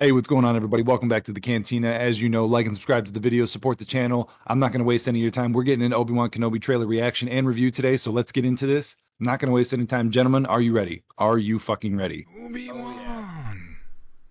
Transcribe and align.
Hey, 0.00 0.10
what's 0.10 0.26
going 0.26 0.44
on, 0.44 0.56
everybody? 0.56 0.82
Welcome 0.82 1.08
back 1.08 1.22
to 1.24 1.32
the 1.32 1.40
Cantina. 1.40 1.88
As 1.88 2.20
you 2.20 2.28
know, 2.28 2.46
like 2.46 2.66
and 2.66 2.74
subscribe 2.74 3.06
to 3.06 3.12
the 3.12 3.20
video, 3.20 3.44
support 3.44 3.78
the 3.78 3.84
channel. 3.84 4.28
I'm 4.48 4.58
not 4.58 4.72
going 4.72 4.80
to 4.80 4.84
waste 4.84 5.06
any 5.06 5.20
of 5.20 5.22
your 5.22 5.30
time. 5.30 5.52
We're 5.52 5.62
getting 5.62 5.84
an 5.84 5.94
Obi 5.94 6.12
Wan 6.12 6.30
Kenobi 6.30 6.60
trailer 6.60 6.84
reaction 6.86 7.28
and 7.28 7.46
review 7.46 7.70
today, 7.70 7.96
so 7.96 8.10
let's 8.10 8.32
get 8.32 8.44
into 8.44 8.66
this. 8.66 8.96
I'm 9.20 9.26
not 9.26 9.38
going 9.38 9.50
to 9.50 9.54
waste 9.54 9.72
any 9.72 9.86
time. 9.86 10.10
Gentlemen, 10.10 10.46
are 10.46 10.60
you 10.60 10.72
ready? 10.72 11.04
Are 11.16 11.38
you 11.38 11.60
fucking 11.60 11.96
ready? 11.96 12.26
Obi 12.44 12.70
Wan. 12.72 13.76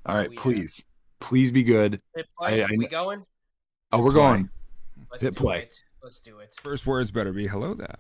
All 0.06 0.16
right, 0.18 0.28
Oh, 0.30 0.34
yeah. 0.34 0.40
please. 0.42 0.84
Please 1.22 1.50
be 1.50 1.64
good. 1.64 2.02
Hit 2.14 2.28
play. 2.38 2.62
I- 2.62 2.66
I 2.68 2.70
we 2.78 2.88
going? 2.88 3.26
Oh, 3.94 4.00
we're 4.02 4.12
Play. 4.12 4.20
going. 4.20 4.50
Let's 5.12 5.24
Hit 5.24 5.36
play. 5.38 5.60
it. 5.62 5.82
Let's 6.04 6.20
do 6.20 6.40
it. 6.40 6.54
First 6.62 6.86
words 6.86 7.10
better 7.10 7.32
be 7.32 7.48
hello 7.48 7.74
there. 7.74 7.96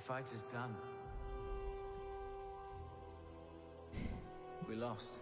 Fight 0.00 0.32
is 0.32 0.42
done. 0.52 0.74
We 4.68 4.76
lost. 4.76 5.20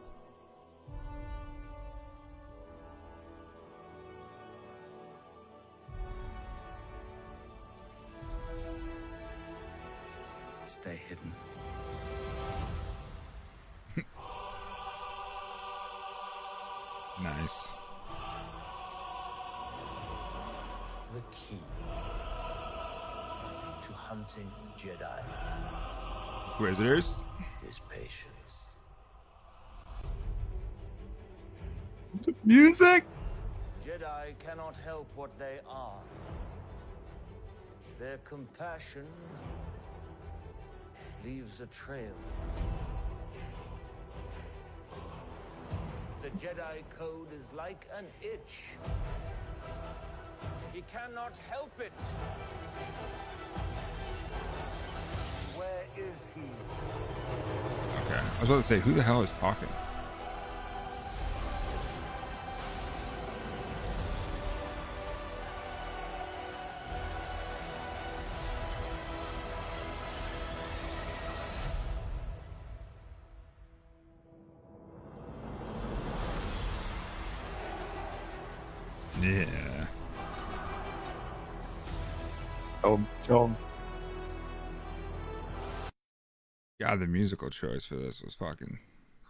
Stay 10.65 11.01
hidden. 11.09 11.33
Nice. 17.23 17.69
The 21.13 21.21
key 21.33 21.61
to 23.83 23.93
hunting 23.93 24.51
Jedi 24.77 25.23
Inquisitors. 26.53 27.15
is 27.69 27.81
patience. 27.89 28.39
Music? 32.45 33.05
Jedi 33.87 34.35
cannot 34.39 34.77
help 34.85 35.09
what 35.15 35.31
they 35.39 35.61
are. 35.69 36.01
Their 37.99 38.19
compassion 38.19 39.07
leaves 41.25 41.61
a 41.61 41.67
trail. 41.67 42.15
The 46.23 46.31
Jedi 46.31 46.83
Code 46.99 47.33
is 47.37 47.45
like 47.57 47.87
an 47.97 48.07
itch. 48.21 48.77
He 50.73 50.83
cannot 50.93 51.33
help 51.49 51.73
it. 51.81 51.93
Where 55.99 56.13
is 56.13 56.33
he? 56.33 56.41
Okay. 58.07 58.21
I 58.21 58.41
was 58.41 58.51
about 58.51 58.63
to 58.63 58.63
say, 58.63 58.79
who 58.79 58.93
the 58.93 59.03
hell 59.03 59.23
is 59.23 59.33
talking? 59.33 59.69
Yeah. 79.21 79.87
Oh, 82.85 83.01
oh. 83.31 83.57
God, 86.81 87.01
the 87.01 87.07
musical 87.07 87.51
choice 87.51 87.85
for 87.85 87.97
this 87.97 88.23
was 88.23 88.35
fucking 88.35 88.79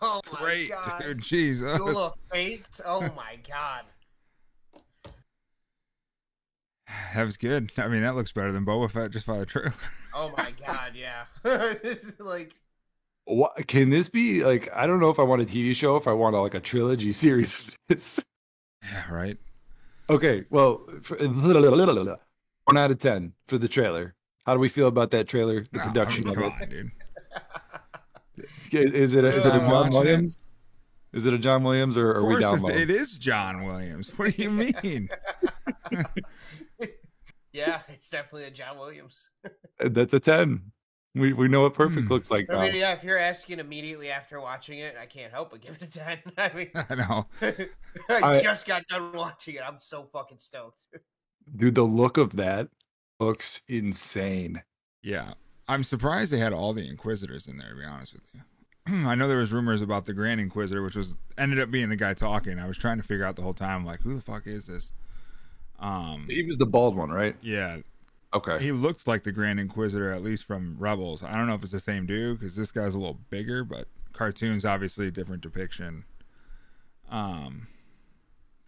Oh 0.01 0.21
great, 0.25 0.71
my 0.71 0.77
god. 0.77 1.03
dude. 1.03 1.23
Jesus. 1.23 1.77
Duel 1.79 1.99
of 1.99 2.15
Fates. 2.31 2.81
Oh 2.85 3.01
my 3.17 3.39
god. 3.49 3.83
That 7.15 7.25
was 7.25 7.37
good. 7.37 7.71
I 7.77 7.89
mean, 7.89 8.03
that 8.03 8.15
looks 8.15 8.33
better 8.33 8.51
than 8.53 8.65
Boba 8.65 8.91
Fett 8.91 9.11
just 9.11 9.27
by 9.27 9.39
the 9.39 9.47
trailer. 9.47 9.75
Oh 10.15 10.33
my 10.39 10.53
god. 10.67 10.93
Yeah. 10.97 11.25
this 11.83 12.03
is 12.03 12.19
like. 12.19 12.55
What 13.27 13.67
can 13.69 13.91
this 13.91 14.09
be 14.09 14.43
like? 14.43 14.69
I 14.75 14.87
don't 14.87 15.01
know 15.01 15.11
if 15.11 15.19
I 15.19 15.23
want 15.23 15.43
a 15.43 15.45
TV 15.45 15.75
show, 15.75 15.97
if 15.97 16.09
I 16.09 16.13
want 16.13 16.35
a, 16.35 16.41
like 16.41 16.55
a 16.55 16.61
trilogy 16.61 17.13
series. 17.13 17.61
of 17.69 17.79
this. 17.89 18.25
yeah, 18.83 19.13
right. 19.13 19.37
okay, 20.09 20.45
well, 20.49 20.81
for, 21.03 21.17
one 22.65 22.79
out 22.79 22.91
of 22.91 22.99
ten 22.99 23.35
for 23.47 23.59
the 23.59 23.69
trailer. 23.69 24.15
How 24.47 24.55
do 24.55 24.61
we 24.61 24.69
feel 24.71 24.89
about 24.89 25.11
that 25.11 25.29
trailer? 25.29 25.61
The 25.71 25.79
Nah, 25.79 25.85
production 25.85 26.27
I 26.27 26.31
mean, 26.35 26.39
of 26.39 26.45
it. 26.45 26.63
on, 26.63 26.69
dude. 26.71 26.91
Is 28.73 29.15
it 29.15 29.25
a, 29.25 29.29
is 29.29 29.45
it 29.47 29.53
a 29.53 29.53
I'm 29.55 29.67
John. 29.67 29.91
Williams? 29.91 30.37
Is 31.13 31.25
it 31.27 31.33
a 31.35 31.39
John 31.39 31.63
Williams 31.65 31.97
or 31.97 32.11
are 32.11 32.23
we 32.25 32.35
course, 32.35 32.43
down 32.43 32.61
low? 32.63 32.69
it 32.71 32.91
is 32.91 33.17
John 33.19 33.65
Williams. 33.65 34.11
What 34.19 34.37
do 34.37 34.43
you 34.43 34.51
mean? 34.51 35.09
Yeah, 37.53 37.81
it's 37.89 38.09
definitely 38.11 38.45
a 38.45 38.51
John 38.51 38.79
Williams. 38.79 39.17
That's 39.81 40.13
a 40.13 40.21
ten. 40.21 40.71
We 41.15 41.33
we 41.33 41.49
know 41.49 41.63
what 41.63 41.75
perfect 41.75 42.07
Hmm. 42.07 42.13
looks 42.13 42.31
like 42.31 42.47
I 42.51 42.55
now. 42.55 42.61
mean, 42.63 42.75
yeah, 42.77 42.93
if 42.93 43.03
you're 43.03 43.19
asking 43.19 43.59
immediately 43.59 44.11
after 44.11 44.41
watching 44.41 44.79
it, 44.81 44.97
I 45.01 45.07
can't 45.07 45.33
help 45.33 45.51
but 45.51 45.63
give 45.63 45.77
it 45.81 45.83
a 45.83 45.91
10. 45.91 46.19
I 46.37 46.53
mean, 46.55 46.71
I 46.75 46.95
know. 46.95 47.27
I, 47.43 47.69
I- 48.11 48.43
just 48.43 48.67
got 48.67 48.87
done 48.89 49.13
watching 49.15 49.55
it. 49.57 49.63
I'm 49.67 49.79
so 49.81 50.05
fucking 50.13 50.39
stoked. 50.39 50.87
Dude, 51.57 51.75
the 51.75 51.83
look 51.83 52.19
of 52.19 52.37
that 52.37 52.69
looks 53.19 53.63
insane. 53.67 54.63
Yeah, 55.03 55.33
I'm 55.69 55.83
surprised 55.85 56.33
they 56.33 56.39
had 56.39 56.53
all 56.53 56.73
the 56.73 56.89
Inquisitors 56.89 57.47
in 57.47 57.59
there. 57.59 57.71
To 57.71 57.75
be 57.77 57.85
honest 57.85 58.15
with 58.15 58.23
you, 58.35 59.07
I 59.09 59.15
know 59.15 59.29
there 59.29 59.39
was 59.39 59.53
rumors 59.53 59.83
about 59.83 60.07
the 60.07 60.13
Grand 60.15 60.41
Inquisitor, 60.41 60.83
which 60.83 60.97
was 60.97 61.17
ended 61.37 61.59
up 61.61 61.71
being 61.71 61.89
the 61.89 61.97
guy 61.97 62.15
talking. 62.15 62.59
I 62.59 62.67
was 62.67 62.79
trying 62.79 62.97
to 62.99 63.03
figure 63.03 63.25
out 63.25 63.37
the 63.37 63.43
whole 63.43 63.55
time, 63.55 63.85
like, 63.85 64.01
who 64.01 64.15
the 64.15 64.21
fuck 64.23 64.47
is 64.47 64.67
this? 64.67 64.93
Um, 65.79 66.27
He 66.29 66.43
was 66.43 66.57
the 66.57 66.67
bald 66.67 66.97
one, 66.97 67.11
right? 67.11 67.37
yeah, 67.43 67.79
Okay. 68.35 68.59
he 68.63 68.73
looked 68.73 69.07
like 69.07 69.23
the 69.25 69.33
Grand 69.33 69.61
Inquisitor, 69.61 70.11
at 70.11 70.23
least 70.23 70.45
from 70.45 70.77
Rebels. 70.79 71.23
I 71.23 71.35
don't 71.37 71.47
know 71.47 71.55
if 71.55 71.63
it's 71.63 71.73
the 71.73 71.81
same 71.81 72.05
dude 72.07 72.41
because 72.41 72.57
this 72.57 72.73
guy's 72.73 72.95
a 72.95 72.99
little 72.99 73.19
bigger, 73.31 73.63
but 73.65 73.87
cartoons 74.13 74.65
obviously 74.65 75.07
a 75.07 75.11
different 75.11 75.43
depiction. 75.43 76.05
Um, 77.11 77.69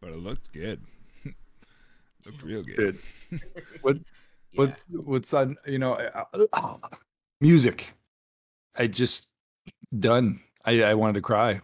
but 0.00 0.10
it 0.10 0.16
looked 0.18 0.52
good. 0.52 0.80
looked 2.26 2.42
real 2.42 2.62
good. 2.62 2.98
Dude. 3.30 3.40
What 3.82 3.96
what 4.54 4.78
what's 4.90 5.32
on 5.32 5.56
you 5.66 5.78
know 5.78 5.94
uh, 5.94 6.76
music 7.40 7.92
i 8.76 8.86
just 8.86 9.28
done 9.98 10.40
i 10.64 10.82
i 10.82 10.94
wanted 10.94 11.14
to 11.14 11.20
cry 11.20 11.60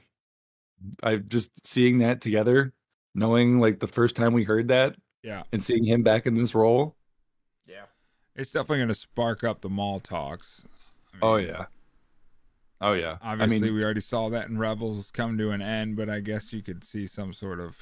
i 1.02 1.16
just 1.16 1.50
seeing 1.66 1.98
that 1.98 2.20
together 2.20 2.72
knowing 3.14 3.58
like 3.58 3.80
the 3.80 3.86
first 3.86 4.14
time 4.14 4.32
we 4.32 4.44
heard 4.44 4.69
that 4.69 4.94
Yeah, 5.22 5.42
and 5.52 5.62
seeing 5.62 5.84
him 5.84 6.02
back 6.02 6.26
in 6.26 6.34
this 6.34 6.54
role 6.54 6.94
Yeah. 7.66 7.86
it's 8.34 8.50
definitely 8.50 8.78
going 8.78 8.88
to 8.88 8.94
spark 8.94 9.42
up 9.42 9.62
the 9.62 9.70
Maul 9.70 10.00
talks. 10.00 10.64
I 11.14 11.18
oh 11.22 11.36
yeah 11.36 11.64
oh 12.82 12.92
yeah 12.92 13.16
Obviously, 13.22 13.56
i 13.56 13.60
mean 13.60 13.74
we 13.74 13.82
already 13.82 14.03
saw 14.03 14.28
that 14.28 14.48
in 14.48 14.58
Rebels 14.58 15.10
come 15.10 15.38
to 15.38 15.50
an 15.50 15.62
end, 15.62 15.97
but 15.97 16.10
I 16.10 16.20
guess 16.20 16.53
you 16.53 16.62
could 16.62 16.84
see 16.84 17.06
some 17.06 17.32
sort 17.32 17.58
of 17.58 17.78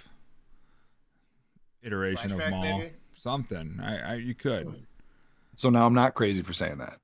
iteration 1.83 2.31
of 2.33 2.39
Maul 2.51 2.79
maybe? 2.79 2.93
Something. 3.21 3.81
I, 3.83 4.13
I 4.13 4.15
you 4.17 4.35
could. 4.35 4.87
So 5.57 5.71
now 5.71 5.87
i'm 5.87 5.95
not 5.95 6.15
crazy 6.15 6.43
for 6.43 6.53
saying 6.53 6.79
that 6.79 6.99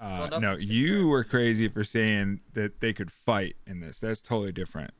Uh, 0.00 0.28
Well, 0.30 0.40
no, 0.40 0.50
nothing's 0.52 0.64
you 0.70 1.08
were 1.08 1.24
crazy 1.24 1.68
for 1.68 1.82
saying 1.84 2.40
that 2.54 2.80
they 2.80 2.92
could 2.92 3.10
fight 3.10 3.56
in 3.66 3.80
this. 3.80 3.98
That's 3.98 4.20
totally 4.20 4.52
different. 4.52 4.92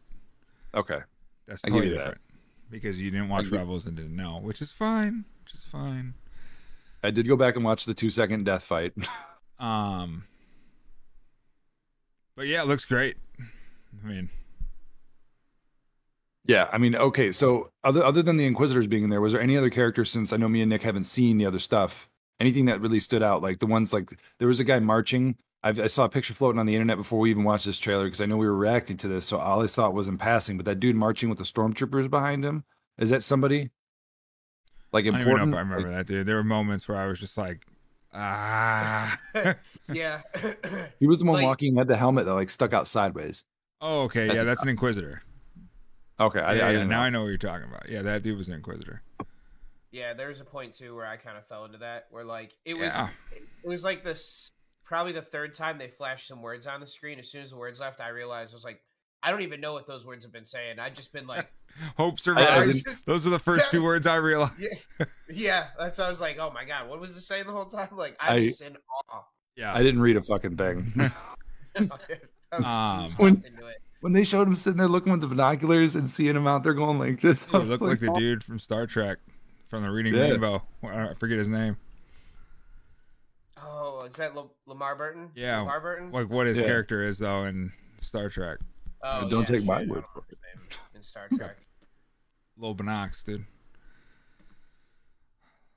okay 0.75 1.00
That's 1.46 1.62
totally 1.62 1.85
you 1.87 1.90
that. 1.93 1.99
different 1.99 2.20
because 2.70 3.00
you 3.00 3.11
didn't 3.11 3.29
watch 3.29 3.44
give- 3.44 3.52
Rebels 3.52 3.87
and 3.87 3.96
didn't 3.96 4.17
know, 4.17 4.38
which 4.43 4.61
is 4.61 4.73
fine. 4.73 5.25
Which 5.44 5.55
is 5.55 5.62
fine. 5.64 6.14
i 7.02 7.11
did 7.11 7.26
go 7.29 7.37
back 7.37 7.55
and 7.56 7.64
watch 7.64 7.85
the 7.85 7.94
two 7.94 8.11
second 8.11 8.44
death 8.44 8.64
fight 8.64 8.93
Um, 9.61 10.25
but 12.37 12.46
yeah, 12.46 12.62
it 12.62 12.69
looks 12.69 12.84
great. 12.84 13.17
I 13.41 14.06
mean, 14.06 14.29
Yeah, 16.44 16.69
I 16.73 16.79
mean, 16.79 16.96
okay. 16.96 17.31
So 17.32 17.70
other 17.85 18.02
other 18.05 18.23
than 18.23 18.37
the 18.38 18.46
Inquisitors 18.46 18.87
being 18.87 19.05
in 19.05 19.11
there, 19.11 19.20
was 19.20 19.32
there 19.32 19.40
any 19.43 19.56
other 19.56 19.70
characters? 19.70 20.11
Since 20.11 20.32
I 20.32 20.37
know 20.38 20.49
me 20.49 20.62
and 20.62 20.70
Nick 20.70 20.82
haven't 20.82 21.05
seen 21.05 21.37
the 21.38 21.46
other 21.46 21.58
stuff, 21.58 22.08
anything 22.40 22.64
that 22.67 22.81
really 22.81 23.00
stood 23.00 23.23
out? 23.23 23.43
Like 23.43 23.58
the 23.58 23.67
ones 23.67 23.93
like 23.93 24.11
there 24.38 24.49
was 24.49 24.61
a 24.61 24.64
guy 24.64 24.79
marching. 24.79 25.37
I've, 25.62 25.81
I 25.81 25.88
saw 25.88 26.05
a 26.05 26.08
picture 26.08 26.35
floating 26.35 26.61
on 26.61 26.67
the 26.67 26.75
internet 26.75 26.96
before 26.96 27.19
we 27.19 27.31
even 27.31 27.43
watched 27.44 27.67
this 27.67 27.81
trailer 27.81 28.05
because 28.05 28.20
I 28.20 28.26
know 28.26 28.37
we 28.37 28.46
were 28.46 28.56
reacting 28.56 28.96
to 28.99 29.08
this. 29.08 29.26
So 29.26 29.38
all 29.38 29.61
I 29.61 29.67
saw 29.67 29.90
was 29.90 30.06
in 30.08 30.17
passing. 30.17 30.56
But 30.56 30.67
that 30.67 30.79
dude 30.81 30.94
marching 30.96 31.29
with 31.29 31.38
the 31.38 31.44
stormtroopers 31.44 32.08
behind 32.08 32.44
him 32.44 32.62
is 32.96 33.11
that 33.11 33.23
somebody 33.25 33.70
like 34.93 35.05
I 35.05 35.11
don't 35.11 35.17
even 35.20 35.29
important? 35.29 35.50
know 35.50 35.56
if 35.56 35.58
I 35.58 35.69
remember 35.69 35.91
that, 35.91 36.06
dude. 36.06 36.26
There 36.26 36.37
were 36.37 36.44
moments 36.44 36.88
where 36.88 36.96
I 36.96 37.06
was 37.06 37.19
just 37.19 37.37
like, 37.37 37.67
ah. 38.14 39.19
Yeah. 39.93 40.23
He 41.00 41.06
was 41.06 41.19
the 41.19 41.25
one 41.25 41.34
Like- 41.34 41.44
walking 41.46 41.76
had 41.76 41.88
the 41.88 41.96
helmet 41.96 42.25
that 42.26 42.34
like 42.34 42.50
stuck 42.50 42.73
out 42.73 42.87
sideways. 42.88 43.44
oh, 43.81 44.02
okay. 44.02 44.32
Yeah, 44.32 44.44
that's 44.44 44.62
an 44.62 44.69
Inquisitor. 44.69 45.23
Okay, 46.20 46.41
I, 46.41 46.55
yeah, 46.55 46.67
I 46.67 46.70
yeah, 46.73 46.79
now 46.85 46.85
know. 46.85 47.00
I 47.00 47.11
know 47.11 47.23
what 47.23 47.29
you're 47.29 47.38
talking 47.38 47.69
about. 47.69 47.88
Yeah, 47.88 48.03
that 48.03 48.23
dude 48.23 48.37
was 48.37 48.49
an 48.49 48.55
Inquisitor. 48.55 49.03
Yeah, 49.91 50.12
there 50.15 50.29
was 50.29 50.41
a 50.41 50.44
point 50.44 50.75
too 50.75 50.94
where 50.94 51.06
I 51.06 51.17
kind 51.17 51.38
of 51.38 51.47
fell 51.47 51.65
into 51.65 51.79
that, 51.79 52.06
where 52.11 52.25
like 52.25 52.53
it 52.65 52.75
was, 52.75 52.87
Yeah. 52.88 53.09
it 53.32 53.69
was 53.69 53.85
like 53.85 54.05
this 54.05 54.50
probably 54.85 55.12
the 55.12 55.23
third 55.23 55.55
time 55.55 55.79
they 55.79 55.88
flashed 55.88 56.26
some 56.29 56.43
words 56.43 56.67
on 56.67 56.81
the 56.81 56.87
screen. 56.87 57.19
As 57.19 57.31
soon 57.31 57.43
as 57.43 57.50
the 57.50 57.56
words 57.56 57.81
left, 57.81 58.00
I 58.00 58.09
realized 58.09 58.53
I 58.53 58.56
was 58.56 58.65
like, 58.65 58.81
I 59.23 59.31
don't 59.31 59.43
even 59.43 59.61
know 59.61 59.73
what 59.73 59.87
those 59.87 60.05
words 60.05 60.25
have 60.25 60.32
been 60.32 60.44
saying. 60.47 60.79
I've 60.79 60.94
just 60.94 61.12
been 61.12 61.26
like, 61.26 61.50
Hope 61.97 62.15
I 62.15 62.17
survives. 62.20 62.82
didn't- 62.82 62.99
Those 63.06 63.26
are 63.26 63.31
the 63.31 63.38
first 63.38 63.70
two 63.70 63.82
words 63.82 64.06
I 64.06 64.17
realized. 64.17 64.53
yeah, 64.59 65.06
yeah. 65.31 65.67
That's 65.79 65.99
why 65.99 66.05
I 66.05 66.09
was 66.09 66.20
like, 66.20 66.38
oh 66.38 66.50
my 66.50 66.65
god, 66.65 66.88
what 66.88 67.00
was 67.00 67.17
it 67.17 67.20
saying 67.23 67.47
the 67.47 67.53
whole 67.53 67.67
time? 67.67 67.88
Like 67.93 68.17
I 68.20 68.37
I- 68.37 68.41
was 68.41 68.61
in 68.61 68.76
awe. 69.11 69.23
Yeah. 69.56 69.75
I 69.75 69.82
didn't 69.82 70.00
read 70.00 70.17
a 70.17 70.23
fucking 70.23 70.56
thing. 70.56 70.93
I 71.76 71.81
was 71.81 71.91
too 72.53 72.65
Um, 72.65 73.11
sucked 73.11 73.47
into 73.47 73.67
it. 73.67 73.76
When 74.00 74.12
they 74.12 74.25
showed 74.25 74.47
him 74.47 74.55
sitting 74.55 74.79
there 74.79 74.89
looking 74.89 75.12
with 75.12 75.21
the 75.21 75.27
binoculars 75.27 75.97
and 75.97 76.09
seeing 76.09 76.37
him 76.37 76.47
out 76.47 76.62
there 76.62 76.75
going 76.75 76.99
like 76.99 77.21
this, 77.21 77.47
I 77.53 77.59
looked 77.59 77.61
was 77.61 77.69
look 77.69 77.81
like 77.81 78.00
the 78.00 78.12
oh. 78.12 78.19
dude 78.19 78.45
from 78.45 78.59
Star 78.59 78.87
Trek, 78.87 79.19
from 79.69 79.83
the 79.83 79.91
Reading 79.91 80.15
Yeah. 80.15 80.23
Rainbow. 80.23 80.62
I 80.85 81.15
forget 81.15 81.39
his 81.39 81.49
name. 81.49 81.77
Oh, 83.62 84.06
is 84.09 84.17
that 84.17 84.35
L- 84.37 84.53
Lamar 84.67 84.95
Burton? 84.95 85.31
Yeah, 85.35 85.59
Lamar 85.61 85.81
Burton. 85.81 86.12
Like 86.12 86.31
what 86.31 86.47
his 86.47 86.59
Yeah. 86.59 86.67
character 86.67 87.03
is 87.03 87.19
though 87.19 87.45
in 87.45 87.73
Star 88.00 88.29
Trek. 88.29 88.59
Oh, 89.03 89.29
Don't 89.29 89.47
take 89.47 89.65
my 89.65 89.81
shit, 89.81 89.89
I 89.89 89.93
word 89.93 90.05
for 90.12 90.25
it. 90.31 90.39
In 90.94 91.03
Star 91.03 91.29
Trek. 91.29 91.56
Little 92.56 92.75
Binox, 92.75 93.25
dude. 93.25 93.44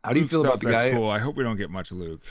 How 0.03 0.13
do 0.13 0.19
you 0.19 0.23
Luke 0.23 0.31
feel 0.31 0.41
about 0.41 0.53
stuff, 0.53 0.59
the 0.61 0.67
that's 0.67 0.91
guy? 0.91 0.91
Cool. 0.93 1.09
I 1.09 1.19
hope 1.19 1.35
we 1.35 1.43
don't 1.43 1.57
get 1.57 1.69
much 1.69 1.91
Luke. 1.91 2.23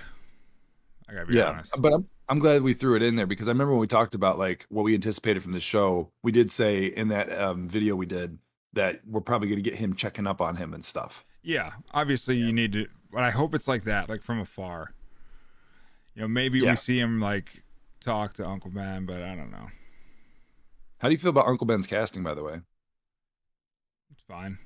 I 1.09 1.15
gotta 1.15 1.27
be 1.27 1.37
yeah, 1.37 1.51
honest. 1.51 1.73
but 1.79 1.93
I'm 1.93 2.09
I'm 2.31 2.39
glad 2.39 2.63
we 2.63 2.75
threw 2.75 2.95
it 2.95 3.03
in 3.03 3.17
there 3.17 3.27
because 3.27 3.49
I 3.49 3.51
remember 3.51 3.73
when 3.73 3.81
we 3.81 3.87
talked 3.89 4.15
about 4.15 4.39
like 4.39 4.65
what 4.69 4.85
we 4.85 4.95
anticipated 4.95 5.43
from 5.43 5.53
the 5.53 5.61
show. 5.61 6.11
We 6.23 6.31
did 6.31 6.51
say 6.53 6.85
in 6.87 7.09
that 7.09 7.31
um, 7.37 7.67
video 7.67 7.97
we 7.97 8.07
did 8.07 8.39
that 8.73 9.01
we're 9.05 9.21
probably 9.21 9.49
going 9.49 9.63
to 9.63 9.69
get 9.69 9.79
him 9.79 9.95
checking 9.95 10.29
up 10.29 10.41
on 10.41 10.55
him 10.55 10.73
and 10.73 10.85
stuff. 10.85 11.25
Yeah, 11.43 11.73
obviously 11.93 12.37
you 12.37 12.53
need 12.53 12.73
to, 12.75 12.87
but 13.11 13.25
I 13.25 13.31
hope 13.31 13.55
it's 13.55 13.67
like 13.67 13.83
that, 13.85 14.09
like 14.09 14.23
from 14.23 14.39
afar. 14.39 14.93
You 16.15 16.23
know, 16.23 16.29
maybe 16.29 16.61
Yeah. 16.61 16.71
we 16.71 16.77
see 16.77 17.01
him 17.01 17.21
like 17.21 17.65
talk 18.01 18.35
to 18.35 18.47
Uncle 18.47 18.71
Ben, 18.71 19.07
but 19.07 19.23
I 19.23 19.35
don't 19.35 19.51
know. 19.51 19.67
How 21.01 21.09
do 21.09 21.13
you 21.13 21.19
feel 21.19 21.31
about 21.31 21.47
Uncle 21.49 21.67
Ben's 21.67 21.87
casting, 21.89 22.23
by 22.23 22.35
the 22.35 22.45
way? 22.45 22.61
It's 24.13 24.23
fine. 24.29 24.59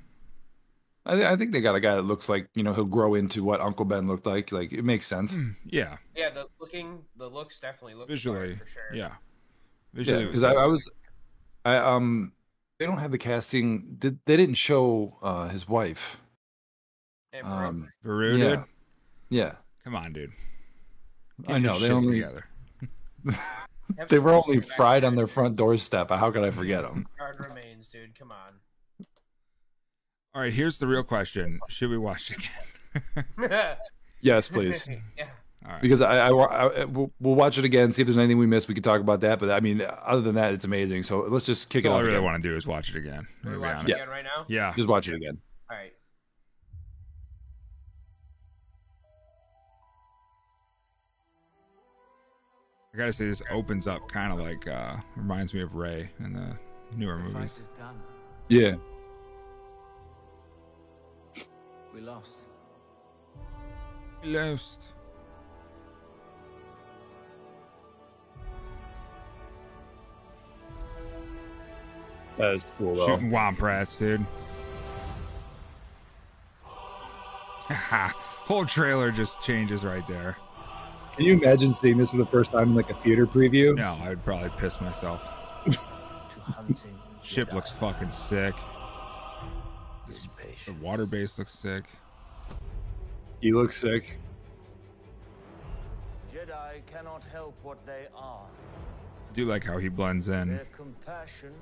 I, 1.06 1.14
th- 1.16 1.26
I 1.26 1.36
think 1.36 1.52
they 1.52 1.60
got 1.60 1.74
a 1.74 1.80
guy 1.80 1.94
that 1.96 2.02
looks 2.02 2.28
like 2.28 2.48
you 2.54 2.62
know 2.62 2.72
he'll 2.72 2.84
grow 2.86 3.14
into 3.14 3.44
what 3.44 3.60
Uncle 3.60 3.84
Ben 3.84 4.08
looked 4.08 4.26
like. 4.26 4.52
Like 4.52 4.72
it 4.72 4.84
makes 4.84 5.06
sense. 5.06 5.34
Mm, 5.34 5.54
Yeah, 5.66 5.96
Yeah, 6.16 6.30
the 6.30 6.48
looking, 6.60 7.02
the 7.16 7.28
looks 7.28 7.60
definitely 7.60 7.94
look 7.94 8.08
visually, 8.08 8.56
for 8.56 8.66
sure. 8.66 8.82
yeah, 8.92 8.98
Yeah, 9.02 9.12
visually. 9.92 10.22
it 10.24 10.26
because 10.28 10.44
I. 10.44 10.52
I 10.54 10.66
was, 10.66 10.88
I 11.66 11.76
um, 11.76 12.32
they 12.78 12.86
don't 12.86 12.98
have 12.98 13.10
the 13.10 13.18
casting. 13.18 13.96
Did 13.98 14.18
they 14.26 14.36
didn't 14.36 14.56
show 14.56 15.16
uh 15.22 15.48
his 15.48 15.68
wife? 15.68 16.18
And 17.32 17.46
Um, 17.46 17.88
Beru, 18.02 18.36
yeah. 18.36 18.48
dude. 18.56 18.64
yeah, 19.30 19.52
Come 19.84 19.96
on, 19.96 20.12
dude. 20.12 20.32
I 21.48 21.58
Get 21.58 21.62
your 21.62 21.72
know 21.72 21.78
they 21.80 21.90
only 21.90 22.20
together. 22.20 22.46
they 24.08 24.18
were 24.20 24.32
only 24.32 24.60
fried 24.60 25.04
on 25.04 25.16
their 25.16 25.24
it. 25.24 25.30
front 25.30 25.56
doorstep. 25.56 26.10
How 26.10 26.30
could 26.30 26.44
I 26.44 26.50
forget 26.50 26.82
them? 26.82 27.06
Hard 27.18 27.38
remains, 27.40 27.88
dude. 27.88 28.16
Come 28.18 28.30
on. 28.32 28.52
All 30.34 30.40
right, 30.42 30.52
here's 30.52 30.78
the 30.78 30.86
real 30.86 31.02
question: 31.04 31.60
Should 31.68 31.90
we 31.90 31.98
watch 31.98 32.30
it 32.30 32.38
again? 32.38 33.76
Yes, 34.20 34.48
please. 34.48 34.88
yeah. 35.18 35.26
All 35.66 35.72
right. 35.72 35.82
Because 35.82 36.00
I, 36.00 36.28
I, 36.28 36.30
I 36.30 36.84
we'll, 36.86 37.12
we'll 37.20 37.34
watch 37.34 37.58
it 37.58 37.64
again, 37.66 37.92
see 37.92 38.00
if 38.00 38.06
there's 38.08 38.16
anything 38.16 38.38
we 38.38 38.46
missed. 38.46 38.68
We 38.68 38.74
could 38.74 38.82
talk 38.84 39.02
about 39.02 39.20
that. 39.20 39.38
But 39.38 39.50
I 39.50 39.60
mean, 39.60 39.86
other 40.02 40.22
than 40.22 40.36
that, 40.36 40.54
it's 40.54 40.64
amazing. 40.64 41.02
So 41.02 41.26
let's 41.28 41.44
just 41.44 41.68
kick 41.68 41.82
That's 41.82 41.90
all 41.92 41.96
it 41.98 41.98
I 41.98 42.00
off. 42.00 42.04
really 42.06 42.16
again. 42.16 42.24
want 42.24 42.42
to 42.42 42.48
do 42.48 42.56
is 42.56 42.66
watch 42.66 42.88
it 42.88 42.96
again. 42.96 43.26
Are 43.44 43.50
we 43.50 43.50
to 43.50 43.50
be 43.50 43.58
watching 43.58 43.74
honest. 43.80 43.88
Yeah. 43.90 43.94
again 43.96 44.08
right 44.08 44.24
now? 44.24 44.44
Yeah. 44.48 44.72
Just 44.76 44.88
watch 44.88 45.08
it 45.08 45.14
again. 45.14 45.36
All 45.70 45.76
right. 45.76 45.92
I 52.92 52.96
gotta 52.96 53.12
say, 53.12 53.26
this 53.26 53.42
opens 53.50 53.86
up 53.86 54.08
kind 54.08 54.32
of 54.32 54.38
like 54.38 54.68
uh 54.68 54.96
reminds 55.16 55.52
me 55.52 55.60
of 55.62 55.74
Rey 55.74 56.08
in 56.20 56.32
the 56.32 56.56
newer 56.96 57.16
The 57.18 57.24
fight 57.24 57.32
movies. 57.34 57.58
is 57.58 57.66
done. 57.76 58.00
Yeah. 58.48 58.74
We 61.94 62.00
lost. 62.00 62.46
We 64.22 64.36
Lost. 64.36 64.80
That 72.36 72.54
is 72.54 72.66
cool 72.76 72.96
though. 72.96 73.14
Shooting 73.14 73.30
womp 73.30 73.62
rats, 73.62 73.96
dude. 73.96 74.26
Whole 77.70 78.66
trailer 78.66 79.12
just 79.12 79.40
changes 79.40 79.84
right 79.84 80.06
there. 80.08 80.36
Can 81.14 81.26
you 81.26 81.34
imagine 81.34 81.70
seeing 81.70 81.96
this 81.96 82.10
for 82.10 82.16
the 82.16 82.26
first 82.26 82.50
time 82.50 82.70
in 82.70 82.74
like 82.74 82.90
a 82.90 82.94
theater 82.94 83.24
preview? 83.24 83.76
No, 83.76 83.96
I'd 84.02 84.24
probably 84.24 84.50
piss 84.58 84.80
myself. 84.80 85.22
Ship 87.22 87.52
looks 87.52 87.70
fucking 87.70 88.10
sick. 88.10 88.54
Is 90.84 90.98
The 90.98 91.06
patience. 91.06 91.06
water 91.06 91.06
base 91.06 91.38
looks 91.38 91.52
sick. 91.58 91.84
He 93.40 93.52
looks 93.52 93.76
sick. 93.76 94.18
Jedi 96.32 96.80
cannot 96.86 97.24
help 97.24 97.54
what 97.62 97.84
they 97.86 98.06
are. 98.16 98.46
I 99.30 99.34
do 99.34 99.46
like 99.46 99.64
how 99.64 99.78
he 99.78 99.88
blends 99.88 100.28
in. 100.28 100.48
Their 100.48 100.66
compassion 100.76 101.52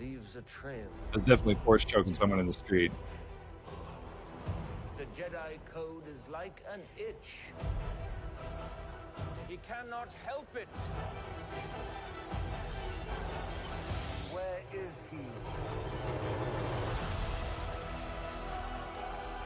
leaves 0.00 0.36
a 0.36 0.42
trail. 0.42 0.88
That's 1.12 1.24
definitely 1.24 1.56
force 1.56 1.84
choking 1.84 2.12
someone 2.12 2.40
in 2.40 2.46
the 2.46 2.52
street. 2.52 2.92
The 4.98 5.04
Jedi 5.20 5.58
code 5.72 6.04
is 6.08 6.20
like 6.30 6.62
an 6.72 6.80
itch. 6.96 7.52
He 9.48 9.58
cannot 9.58 10.08
help 10.24 10.48
it. 10.56 10.68
Where 14.32 14.60
is 14.72 15.10
he? 15.10 15.18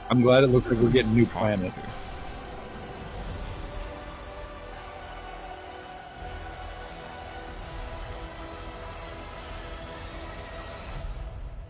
I'm 0.09 0.23
glad 0.23 0.45
it 0.45 0.49
looks 0.49 0.69
like 0.69 0.79
we're 0.79 0.91
getting 0.91 1.11
a 1.11 1.15
new 1.15 1.27
planet. 1.27 1.73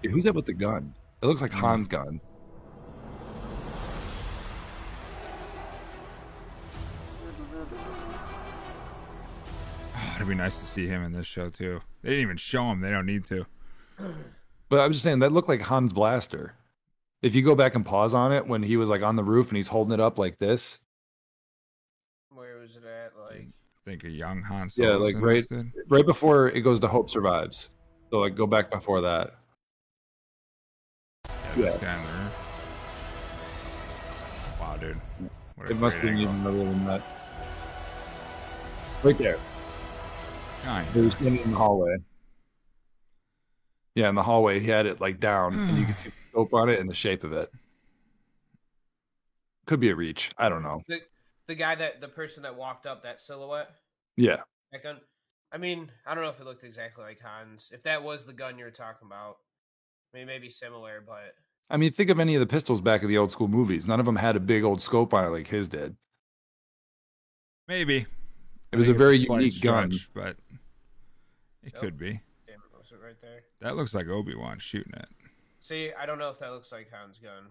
Dude, 0.02 0.12
who's 0.12 0.24
that 0.24 0.34
with 0.34 0.44
the 0.44 0.52
gun? 0.52 0.94
It 1.22 1.26
looks 1.26 1.40
like 1.40 1.52
hmm. 1.52 1.60
Han's 1.60 1.88
gun. 1.88 2.20
Oh, 9.94 10.12
it'd 10.16 10.28
be 10.28 10.34
nice 10.34 10.60
to 10.60 10.66
see 10.66 10.86
him 10.86 11.02
in 11.02 11.12
this 11.12 11.26
show 11.26 11.48
too. 11.48 11.80
They 12.02 12.10
didn't 12.10 12.22
even 12.22 12.36
show 12.36 12.70
him. 12.70 12.82
They 12.82 12.90
don't 12.90 13.06
need 13.06 13.24
to. 13.26 13.46
But 14.68 14.80
I'm 14.80 14.92
just 14.92 15.02
saying 15.02 15.20
that 15.20 15.32
looked 15.32 15.48
like 15.48 15.62
Han's 15.62 15.94
blaster. 15.94 16.54
If 17.22 17.34
you 17.34 17.42
go 17.42 17.54
back 17.54 17.74
and 17.74 17.84
pause 17.84 18.14
on 18.14 18.32
it 18.32 18.46
when 18.46 18.62
he 18.62 18.76
was 18.76 18.88
like 18.88 19.02
on 19.02 19.16
the 19.16 19.24
roof 19.24 19.48
and 19.48 19.56
he's 19.56 19.68
holding 19.68 19.92
it 19.94 20.00
up 20.00 20.18
like 20.18 20.38
this, 20.38 20.80
Where 22.30 22.58
was 22.58 22.76
it 22.76 22.84
at? 22.84 23.12
Like, 23.18 23.46
I 23.48 23.90
Think 23.90 24.04
a 24.04 24.10
young 24.10 24.42
Han 24.42 24.68
Solo. 24.68 24.90
Yeah, 24.90 24.96
like, 24.96 25.16
right- 25.20 25.48
this, 25.48 25.64
right 25.88 26.04
before 26.06 26.48
it 26.48 26.60
goes 26.60 26.78
to 26.80 26.88
Hope 26.88 27.08
Survives. 27.08 27.70
So 28.10 28.18
like 28.20 28.34
go 28.34 28.46
back 28.46 28.70
before 28.70 29.00
that. 29.00 29.34
Yeah, 31.28 31.54
this 31.56 31.74
Yeah. 31.74 31.80
guy 31.80 31.96
in 31.98 32.02
the 32.06 32.12
room. 32.12 32.30
Wow, 34.60 34.76
dude. 34.76 35.00
What 35.56 35.70
It 35.70 35.76
must 35.78 35.96
be 35.96 36.00
great 36.02 36.10
been 36.16 36.28
angle. 36.28 36.34
even 36.34 36.46
earlier 36.60 36.70
than 36.72 36.84
that. 36.86 37.02
Right 39.02 39.18
there. 39.18 39.38
Kind 40.62 40.86
He 40.88 41.00
was 41.00 41.12
standing 41.14 41.42
in 41.42 41.50
the 41.52 41.56
hallway. 41.56 41.96
Yeah, 43.96 44.10
in 44.10 44.14
the 44.14 44.22
hallway, 44.22 44.60
he 44.60 44.68
had 44.68 44.84
it 44.84 45.00
like 45.00 45.18
down, 45.18 45.54
and 45.54 45.70
you 45.70 45.76
hmm. 45.76 45.84
could 45.86 45.96
see 45.96 46.10
the 46.10 46.14
scope 46.30 46.52
on 46.52 46.68
it 46.68 46.78
and 46.78 46.88
the 46.88 46.94
shape 46.94 47.24
of 47.24 47.32
it. 47.32 47.50
Could 49.64 49.80
be 49.80 49.88
a 49.88 49.96
reach. 49.96 50.30
I 50.36 50.50
don't 50.50 50.62
know. 50.62 50.82
the 50.86 51.00
the 51.46 51.54
guy 51.54 51.74
that 51.74 52.02
the 52.02 52.08
person 52.08 52.42
that 52.42 52.54
walked 52.54 52.84
up 52.84 53.02
that 53.04 53.20
silhouette 53.20 53.70
Yeah, 54.16 54.42
that 54.70 54.82
gun. 54.82 55.00
I 55.50 55.56
mean, 55.56 55.90
I 56.06 56.14
don't 56.14 56.22
know 56.22 56.28
if 56.28 56.38
it 56.38 56.44
looked 56.44 56.62
exactly 56.62 57.04
like 57.04 57.20
Han's. 57.20 57.70
If 57.72 57.84
that 57.84 58.02
was 58.02 58.26
the 58.26 58.34
gun 58.34 58.58
you're 58.58 58.70
talking 58.70 59.06
about, 59.06 59.38
I 60.12 60.18
mean, 60.18 60.26
maybe 60.26 60.50
similar, 60.50 61.02
but 61.04 61.34
I 61.70 61.78
mean, 61.78 61.90
think 61.90 62.10
of 62.10 62.20
any 62.20 62.34
of 62.34 62.40
the 62.40 62.46
pistols 62.46 62.82
back 62.82 63.02
in 63.02 63.08
the 63.08 63.16
old 63.16 63.32
school 63.32 63.48
movies. 63.48 63.88
None 63.88 63.98
of 63.98 64.04
them 64.04 64.16
had 64.16 64.36
a 64.36 64.40
big 64.40 64.62
old 64.62 64.82
scope 64.82 65.14
on 65.14 65.24
it 65.24 65.30
like 65.30 65.46
his 65.46 65.68
did. 65.68 65.96
Maybe. 67.66 68.04
It 68.72 68.76
was 68.76 68.88
a 68.90 68.94
very 68.94 69.24
slight 69.24 69.40
unique 69.40 69.62
gun. 69.62 69.92
but 70.14 70.36
it 71.62 71.72
Nope. 71.72 71.82
could 71.82 71.98
be. 71.98 72.20
Damn, 73.06 73.16
was 73.16 73.22
it 73.22 73.26
right 73.26 73.32
there? 73.32 73.40
That 73.60 73.76
looks 73.76 73.94
like 73.94 74.08
Obi 74.08 74.34
Wan 74.34 74.58
shooting 74.58 74.92
it. 74.94 75.08
See, 75.60 75.92
I 75.98 76.06
don't 76.06 76.18
know 76.18 76.30
if 76.30 76.38
that 76.40 76.50
looks 76.52 76.72
like 76.72 76.88
Han's 76.92 77.18
gun. 77.18 77.48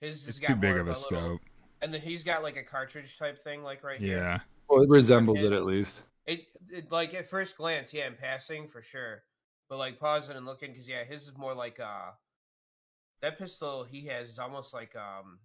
His 0.00 0.26
has 0.26 0.38
too 0.38 0.54
big 0.54 0.70
more 0.72 0.80
of 0.80 0.86
a 0.86 0.90
little- 0.90 1.02
scope. 1.02 1.40
and 1.82 1.92
then 1.92 2.00
he's 2.00 2.22
got 2.22 2.42
like 2.42 2.56
a 2.56 2.62
cartridge 2.62 3.18
type 3.18 3.38
thing, 3.42 3.62
like 3.62 3.82
right 3.82 3.98
here. 4.00 4.18
Yeah. 4.18 4.40
Well, 4.68 4.82
it 4.82 4.88
resembles 4.88 5.42
it 5.42 5.52
at 5.52 5.64
least. 5.64 6.02
It, 6.26 6.46
it 6.70 6.92
like 6.92 7.14
at 7.14 7.28
first 7.28 7.56
glance, 7.56 7.92
yeah, 7.94 8.06
in 8.06 8.14
passing 8.14 8.68
for 8.68 8.82
sure, 8.82 9.22
but 9.68 9.78
like 9.78 9.98
pausing 9.98 10.36
and 10.36 10.44
looking, 10.44 10.72
because 10.72 10.88
yeah, 10.88 11.02
his 11.04 11.22
is 11.26 11.36
more 11.36 11.54
like 11.54 11.80
uh, 11.80 12.10
that 13.22 13.38
pistol 13.38 13.84
he 13.84 14.06
has 14.06 14.28
is 14.28 14.38
almost 14.38 14.74
like 14.74 14.94
um, 14.94 15.38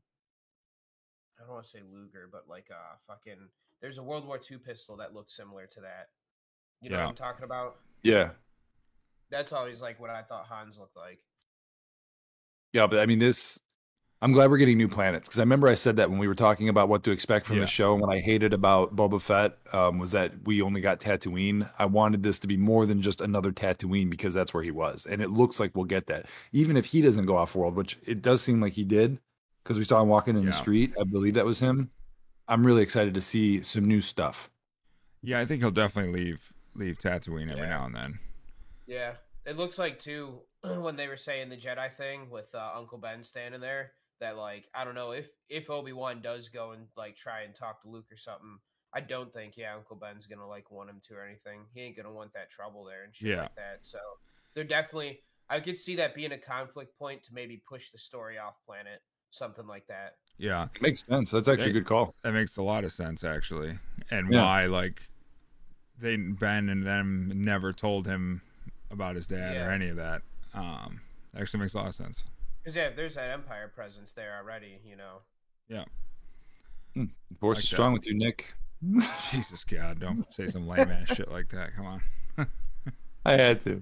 I 1.39 1.43
don't 1.45 1.53
want 1.53 1.63
to 1.65 1.69
say 1.71 1.79
Luger, 1.89 2.27
but 2.31 2.47
like 2.49 2.67
uh, 2.69 2.95
fucking. 3.07 3.47
There's 3.81 3.97
a 3.97 4.03
World 4.03 4.25
War 4.27 4.39
II 4.49 4.57
pistol 4.57 4.97
that 4.97 5.13
looks 5.13 5.35
similar 5.35 5.65
to 5.67 5.81
that. 5.81 6.09
You 6.81 6.89
know 6.89 6.97
Yeah. 6.97 7.03
what 7.03 7.09
I'm 7.09 7.15
talking 7.15 7.43
about? 7.45 7.77
Yeah, 8.01 8.29
That's 9.33 9.51
always 9.51 9.81
like 9.81 9.99
what 9.99 10.09
I 10.09 10.21
thought 10.21 10.45
Hans 10.47 10.77
looked 10.77 10.95
like. 10.95 11.19
yeah, 12.71 12.87
but 12.87 12.99
I 12.99 13.05
mean 13.05 13.19
this. 13.19 13.59
I'm 14.21 14.31
glad 14.31 14.49
we're 14.49 14.57
getting 14.57 14.77
new 14.77 14.87
planets 14.87 15.27
because 15.27 15.39
I 15.39 15.43
remember 15.43 15.67
I 15.67 15.73
said 15.73 15.97
that 15.97 16.09
when 16.09 16.17
we 16.17 16.29
were 16.29 16.35
talking 16.35 16.69
about 16.69 16.87
what 16.87 17.03
to 17.03 17.11
expect 17.11 17.45
from 17.45 17.57
Yeah. 17.57 17.63
the 17.63 17.67
show. 17.67 17.91
And 17.91 18.01
what 18.01 18.15
I 18.15 18.19
hated 18.19 18.53
about 18.53 18.95
Boba 18.95 19.21
Fett 19.21 19.57
um, 19.73 19.99
was 19.99 20.11
that 20.11 20.31
we 20.45 20.61
only 20.61 20.79
got 20.79 21.01
Tatooine. 21.01 21.69
I 21.77 21.85
wanted 21.85 22.23
this 22.23 22.39
to 22.39 22.47
be 22.47 22.55
more 22.55 22.85
than 22.85 23.01
just 23.01 23.19
another 23.19 23.51
Tatooine 23.51 24.09
because 24.09 24.33
that's 24.33 24.53
where 24.53 24.63
he 24.63 24.71
was, 24.71 25.05
and 25.07 25.21
it 25.21 25.29
looks 25.31 25.59
like 25.59 25.75
we'll 25.75 25.83
get 25.85 26.07
that. 26.07 26.27
Even 26.53 26.77
if 26.77 26.85
he 26.85 27.01
doesn't 27.01 27.25
go 27.25 27.35
off 27.35 27.53
world, 27.55 27.75
which 27.75 27.97
it 28.05 28.21
does 28.21 28.41
seem 28.41 28.61
like 28.61 28.71
he 28.73 28.85
did, 28.85 29.19
because 29.63 29.77
we 29.77 29.83
saw 29.83 30.01
him 30.01 30.07
walking 30.07 30.37
in 30.37 30.43
Yeah. 30.43 30.51
the 30.51 30.55
street. 30.55 30.93
I 30.99 31.03
believe 31.03 31.33
that 31.33 31.45
was 31.45 31.59
him. 31.59 31.91
I'm 32.47 32.65
really 32.65 32.81
excited 32.83 33.13
to 33.15 33.21
see 33.21 33.61
some 33.61 33.83
new 33.85 33.99
stuff. 33.99 34.49
Yeah, 35.21 35.39
I 35.41 35.45
think 35.45 35.61
he'll 35.61 35.71
definitely 35.71 36.23
leave 36.23 36.53
leave 36.75 36.97
Tatooine 36.97 37.51
every 37.51 37.63
Yeah. 37.63 37.69
now 37.69 37.85
and 37.87 37.95
then. 37.95 38.19
Yeah, 38.87 39.15
it 39.45 39.57
looks 39.57 39.77
like 39.77 39.99
too 39.99 40.41
when 40.63 40.95
they 40.95 41.07
were 41.07 41.17
saying 41.17 41.49
the 41.49 41.57
Jedi 41.57 41.95
thing 41.95 42.29
with 42.29 42.53
uh, 42.53 42.71
Uncle 42.75 42.97
Ben 42.97 43.23
standing 43.23 43.61
there. 43.61 43.91
That 44.19 44.37
like 44.37 44.69
I 44.73 44.85
don't 44.85 44.95
know 44.95 45.11
if 45.11 45.27
if 45.49 45.69
Obi 45.69 45.91
Wan 45.91 46.21
does 46.21 46.47
go 46.47 46.71
and 46.71 46.85
like 46.95 47.17
try 47.17 47.41
and 47.41 47.53
talk 47.53 47.81
to 47.81 47.89
Luke 47.89 48.05
or 48.11 48.15
something. 48.17 48.57
I 48.93 49.01
don't 49.01 49.33
think 49.33 49.57
yeah 49.57 49.75
Uncle 49.75 49.97
Ben's 49.97 50.27
gonna 50.27 50.47
like 50.47 50.71
want 50.71 50.89
him 50.89 51.01
to 51.09 51.15
or 51.15 51.25
anything. 51.25 51.61
He 51.73 51.81
ain't 51.81 51.97
gonna 51.97 52.11
want 52.13 52.31
that 52.33 52.49
trouble 52.49 52.85
there 52.85 53.03
and 53.03 53.13
shit 53.13 53.29
Yeah. 53.31 53.41
like 53.41 53.55
that. 53.55 53.79
So 53.81 53.97
they're 54.53 54.63
definitely 54.63 55.23
I 55.49 55.59
could 55.59 55.77
see 55.77 55.95
that 55.97 56.15
being 56.15 56.31
a 56.31 56.37
conflict 56.37 56.97
point 56.97 57.21
to 57.23 57.33
maybe 57.33 57.61
push 57.67 57.89
the 57.89 57.97
story 57.97 58.37
off 58.37 58.53
planet, 58.65 59.01
something 59.31 59.67
like 59.67 59.87
that. 59.87 60.15
Yeah, 60.37 60.67
It 60.75 60.81
makes 60.81 61.03
sense. 61.05 61.31
That's 61.31 61.49
actually 61.49 61.71
a 61.71 61.73
good 61.73 61.85
call. 61.85 62.15
that 62.23 62.31
makes 62.31 62.55
a 62.55 62.63
lot 62.63 62.85
of 62.85 62.93
sense 62.93 63.25
actually, 63.25 63.77
and 64.09 64.31
Yeah. 64.31 64.41
why 64.43 64.65
like 64.67 65.01
they 65.99 66.15
Ben 66.15 66.69
and 66.69 66.85
them 66.85 67.29
never 67.35 67.73
told 67.73 68.07
him 68.07 68.41
about 68.93 69.15
his 69.15 69.27
dad 69.27 69.57
or 69.57 69.71
any 69.71 69.89
of 69.89 69.97
that. 69.97 70.21
Um, 70.53 71.01
actually 71.37 71.61
makes 71.61 71.73
a 71.73 71.77
lot 71.77 71.87
of 71.87 71.95
sense. 71.95 72.23
Because 72.63 72.75
yeah, 72.77 72.89
there's 72.95 73.15
that 73.15 73.29
Empire 73.31 73.69
presence 73.73 74.13
there 74.13 74.37
already. 74.41 74.79
You 74.87 74.95
know. 74.95 75.17
Yeah. 75.67 75.83
Force 77.39 77.57
Like 77.57 77.63
is 77.63 77.69
that. 77.69 77.75
strong 77.75 77.93
with 77.93 78.05
you, 78.07 78.13
Nick. 78.17 78.53
Jesus 79.31 79.63
God, 79.63 79.99
don't 79.99 80.31
say 80.33 80.47
some 80.47 80.67
lame 80.67 80.89
ass 80.91 81.15
shit 81.15 81.31
like 81.31 81.49
that. 81.49 81.75
Come 81.75 81.85
on. 81.85 82.01
I 83.25 83.31
had 83.31 83.61
to. 83.61 83.81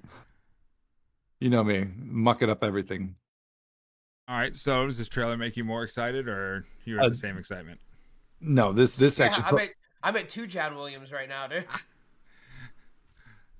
You 1.39 1.49
know 1.49 1.63
me, 1.63 1.87
mucking 1.97 2.49
up 2.49 2.63
everything. 2.63 3.15
All 4.27 4.37
right, 4.37 4.55
so 4.55 4.85
does 4.85 4.97
this 4.97 5.09
trailer 5.09 5.35
make 5.37 5.57
you 5.57 5.63
more 5.65 5.83
excited, 5.83 6.27
or 6.27 6.65
you 6.85 6.99
Uh, 6.99 7.03
have 7.03 7.11
the 7.11 7.17
same 7.17 7.37
excitement? 7.37 7.79
No, 8.39 8.71
this 8.71 8.95
this 8.95 9.19
Yeah, 9.19 9.25
actually. 9.25 9.43
I'm 9.45 9.57
at 9.57 9.69
I'm 10.03 10.15
at 10.17 10.29
two 10.29 10.47
John 10.47 10.75
Williams 10.75 11.11
right 11.11 11.27
now, 11.27 11.47
dude. 11.47 11.65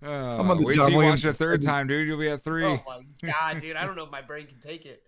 Uh, 0.03 0.09
on 0.09 0.57
the 0.57 0.63
wait 0.65 0.75
John 0.75 0.85
till 0.87 0.91
you 0.91 0.97
Williams 0.97 1.23
watch 1.23 1.29
it 1.29 1.35
a 1.35 1.37
third 1.37 1.61
time, 1.61 1.87
dude. 1.87 2.07
You'll 2.07 2.19
be 2.19 2.29
at 2.29 2.43
three. 2.43 2.65
Oh 2.65 2.81
my 2.87 3.01
god, 3.21 3.61
dude! 3.61 3.75
I 3.75 3.85
don't 3.85 3.95
know 3.95 4.03
if 4.05 4.11
my 4.11 4.21
brain 4.21 4.47
can 4.47 4.59
take 4.59 4.85
it. 4.85 5.03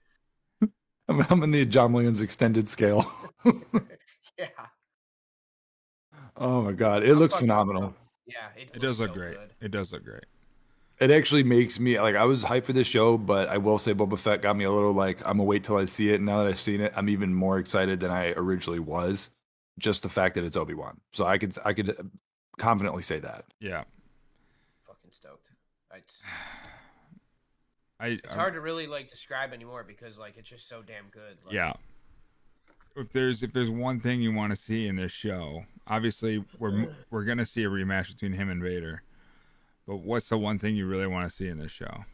I'm, 1.10 1.26
I'm 1.30 1.44
in 1.44 1.52
the 1.52 1.66
John 1.66 1.94
Williams 1.94 2.22
extended 2.22 2.68
scale. 2.70 3.06
Yeah, 4.40 4.48
oh 6.38 6.62
my 6.64 6.72
god, 6.72 7.04
it 7.04 7.16
looks 7.16 7.36
phenomenal. 7.36 7.94
yeah, 8.26 8.48
it, 8.56 8.72
It 8.74 8.80
does 8.80 9.00
look 9.00 9.10
so 9.10 9.14
great. 9.14 9.36
good. 9.38 9.54
It 9.62 9.70
does 9.72 9.92
look 9.94 10.04
great. 10.04 10.26
It 11.00 11.12
actually 11.12 11.44
makes 11.44 11.80
me 11.80 12.00
like 12.00 12.16
I 12.16 12.24
was 12.24 12.44
hyped 12.44 12.66
for 12.66 12.74
this 12.74 12.88
show, 12.88 13.18
but 13.18 13.50
I 13.50 13.58
will 13.58 13.78
say 13.78 13.94
Boba 13.94 14.18
Fett 14.18 14.42
got 14.42 14.56
me 14.56 14.64
a 14.64 14.72
little 14.72 14.94
like 14.94 15.20
I'm 15.22 15.34
gonna 15.38 15.44
wait 15.44 15.64
till 15.64 15.78
I 15.78 15.86
see 15.86 16.10
it. 16.10 16.16
And 16.16 16.26
now 16.26 16.40
that 16.44 16.48
I've 16.50 16.60
seen 16.60 16.82
it, 16.82 16.94
I'm 16.96 17.10
even 17.10 17.34
more 17.34 17.60
excited 17.60 18.00
than 18.00 18.12
I 18.12 18.32
originally 18.32 18.80
was. 18.80 19.30
Just 19.80 20.04
the 20.04 20.10
fact 20.10 20.36
that 20.36 20.44
it's 20.44 20.56
Obi 20.56 20.76
Wan, 20.76 21.00
so 21.14 21.26
I 21.26 21.38
could 21.38 21.56
I 21.66 21.74
could 21.74 21.96
confidently 22.58 23.02
say 23.02 23.20
that. 23.20 23.46
Yeah, 23.60 23.84
Fucking 23.84 23.93
stoked. 25.14 25.50
It's, 25.96 26.22
I. 28.00 28.08
it's 28.08 28.30
I'm- 28.30 28.40
hard 28.40 28.54
to 28.56 28.62
really 28.62 28.88
like 28.88 29.10
describe 29.10 29.54
anymore 29.54 29.84
because 29.88 30.18
like 30.20 30.38
it's 30.38 30.50
just 30.50 30.68
so 30.68 30.82
damn 30.82 31.08
good. 31.12 31.38
Like, 31.46 31.54
Yeah. 31.54 31.74
If 32.96 33.12
there's 33.12 33.42
if 33.42 33.54
there's 33.54 33.72
one 33.72 34.00
thing 34.00 34.22
you 34.22 34.32
want 34.34 34.52
to 34.52 34.56
see 34.56 34.88
in 34.88 34.96
this 34.96 35.12
show, 35.12 35.64
obviously 35.88 36.44
we're 36.60 36.94
we're 37.10 37.24
gonna 37.24 37.46
see 37.46 37.64
a 37.64 37.70
rematch 37.70 38.10
between 38.10 38.34
him 38.34 38.50
and 38.50 38.62
Vader. 38.62 39.02
But 39.88 39.98
what's 39.98 40.30
the 40.30 40.38
one 40.38 40.60
thing 40.60 40.76
you 40.76 40.86
really 40.88 41.08
want 41.08 41.30
to 41.30 41.36
see 41.36 41.48
in 41.48 41.58
this 41.58 41.72
show? 41.72 42.06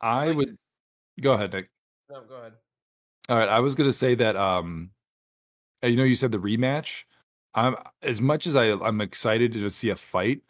I 0.00 0.26
Like 0.26 0.36
would 0.36 0.58
go 1.20 1.32
ahead, 1.32 1.52
Nick. 1.52 1.68
No, 2.10 2.22
go 2.28 2.36
ahead. 2.36 2.52
All 3.28 3.36
right, 3.36 3.48
I 3.48 3.60
was 3.60 3.74
gonna 3.74 3.92
say 3.92 4.14
that. 4.16 4.36
Um, 4.36 4.90
you 5.82 5.96
know, 5.96 6.04
you 6.04 6.14
said 6.14 6.32
the 6.32 6.38
rematch. 6.38 7.04
I'm 7.54 7.76
as 8.02 8.20
much 8.20 8.46
as 8.46 8.56
I 8.56 8.70
I'm 8.72 9.00
excited 9.00 9.52
to 9.52 9.70
see 9.70 9.90
a 9.90 9.96
fight. 9.96 10.42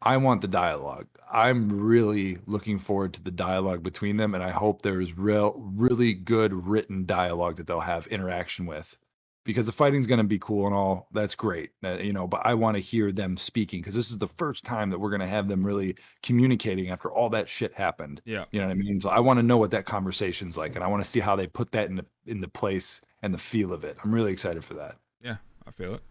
I 0.00 0.16
want 0.16 0.42
the 0.42 0.48
dialogue. 0.48 1.08
I'm 1.30 1.68
really 1.68 2.38
looking 2.46 2.78
forward 2.78 3.12
to 3.14 3.22
the 3.22 3.32
dialogue 3.32 3.82
between 3.82 4.16
them, 4.16 4.34
and 4.34 4.44
I 4.44 4.50
hope 4.50 4.82
there's 4.82 5.18
real, 5.18 5.54
really 5.56 6.14
good 6.14 6.52
written 6.52 7.04
dialogue 7.04 7.56
that 7.56 7.66
they'll 7.66 7.80
have 7.80 8.06
interaction 8.06 8.66
with. 8.66 8.96
Because 9.44 9.64
the 9.64 9.72
fighting's 9.72 10.06
going 10.06 10.18
to 10.18 10.24
be 10.24 10.38
cool 10.38 10.66
and 10.66 10.74
all, 10.74 11.08
that's 11.10 11.34
great, 11.34 11.70
uh, 11.82 11.96
you 11.96 12.12
know. 12.12 12.26
But 12.26 12.44
I 12.44 12.52
want 12.52 12.76
to 12.76 12.82
hear 12.82 13.10
them 13.12 13.34
speaking 13.34 13.80
because 13.80 13.94
this 13.94 14.10
is 14.10 14.18
the 14.18 14.28
first 14.28 14.62
time 14.62 14.90
that 14.90 14.98
we're 14.98 15.08
going 15.08 15.22
to 15.22 15.26
have 15.26 15.48
them 15.48 15.64
really 15.64 15.96
communicating 16.22 16.90
after 16.90 17.10
all 17.10 17.30
that 17.30 17.48
shit 17.48 17.72
happened. 17.72 18.20
Yeah. 18.26 18.44
You 18.50 18.60
know 18.60 18.66
what 18.66 18.72
I 18.72 18.76
mean? 18.76 19.00
So 19.00 19.08
I 19.08 19.20
want 19.20 19.38
to 19.38 19.42
know 19.42 19.56
what 19.56 19.70
that 19.70 19.86
conversation's 19.86 20.58
like, 20.58 20.74
and 20.74 20.84
I 20.84 20.86
want 20.86 21.02
to 21.02 21.08
see 21.08 21.20
how 21.20 21.34
they 21.34 21.46
put 21.46 21.72
that 21.72 21.88
in 21.88 21.96
the 21.96 22.04
in 22.26 22.40
the 22.40 22.48
place 22.48 23.00
and 23.22 23.32
the 23.32 23.38
feel 23.38 23.72
of 23.72 23.84
it. 23.84 23.96
I'm 24.04 24.14
really 24.14 24.32
excited 24.32 24.62
for 24.62 24.74
that. 24.74 24.96
Yeah, 25.22 25.36
I 25.66 25.70
feel 25.70 25.94
it. 25.94 26.02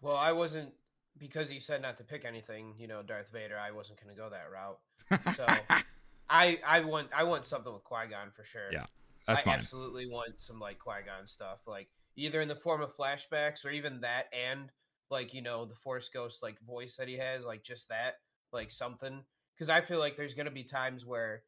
Well, 0.00 0.16
I 0.16 0.32
wasn't 0.32 0.72
because 1.18 1.50
he 1.50 1.58
said 1.58 1.82
not 1.82 1.96
to 1.98 2.04
pick 2.04 2.24
anything. 2.24 2.74
You 2.78 2.86
know, 2.88 3.02
Darth 3.02 3.30
Vader. 3.32 3.58
I 3.58 3.70
wasn't 3.72 4.00
going 4.02 4.14
to 4.14 4.20
go 4.20 4.30
that 4.30 4.46
route. 4.52 4.78
So 5.36 5.46
I 6.30 6.58
I 6.66 6.80
want 6.80 7.08
I 7.14 7.24
want 7.24 7.46
something 7.46 7.72
with 7.72 7.84
Qui 7.84 8.08
Gon 8.10 8.30
for 8.34 8.44
sure. 8.44 8.72
Yeah, 8.72 8.86
That's 9.26 9.46
I 9.46 9.50
absolutely 9.50 10.06
want 10.06 10.34
some 10.38 10.60
like 10.60 10.78
Qui 10.78 11.02
Gon 11.06 11.26
stuff, 11.26 11.60
like 11.66 11.88
either 12.16 12.40
in 12.40 12.48
the 12.48 12.54
form 12.56 12.82
of 12.82 12.94
flashbacks 12.96 13.64
or 13.64 13.70
even 13.70 14.00
that, 14.02 14.26
and 14.32 14.70
like 15.10 15.32
you 15.34 15.42
know 15.42 15.64
the 15.64 15.74
Force 15.74 16.08
Ghost 16.08 16.42
like 16.42 16.60
voice 16.60 16.96
that 16.96 17.08
he 17.08 17.16
has, 17.16 17.44
like 17.44 17.62
just 17.62 17.88
that, 17.88 18.16
like 18.52 18.70
something. 18.70 19.22
Because 19.56 19.70
I 19.70 19.80
feel 19.80 19.98
like 19.98 20.16
there's 20.16 20.34
gonna 20.34 20.50
be 20.50 20.64
times 20.64 21.04
where 21.06 21.42